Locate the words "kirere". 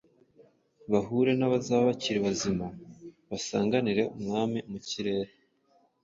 4.87-5.33